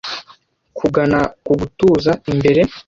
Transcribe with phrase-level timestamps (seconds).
[0.77, 2.61] Kugana ku gutuza imbere